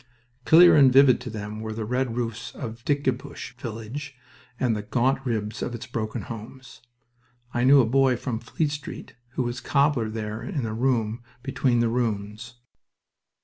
Clear 0.45 0.75
and 0.75 0.91
vivid 0.91 1.21
to 1.21 1.29
them 1.29 1.59
were 1.59 1.73
the 1.73 1.85
red 1.85 2.15
roofs 2.17 2.55
of 2.55 2.83
Dickebusch 2.85 3.51
village 3.57 4.15
and 4.59 4.75
the 4.75 4.81
gaunt 4.81 5.23
ribs 5.27 5.61
of 5.61 5.75
its 5.75 5.85
broken 5.85 6.23
houses. 6.23 6.81
(I 7.53 7.63
knew 7.65 7.81
a 7.81 7.85
boy 7.85 8.17
from 8.17 8.39
Fleet 8.39 8.71
Street 8.71 9.13
who 9.33 9.43
was 9.43 9.61
cobbler 9.61 10.09
there 10.09 10.41
in 10.41 10.65
a 10.65 10.73
room 10.73 11.21
between 11.43 11.81
the 11.81 11.87
ruins.) 11.89 12.55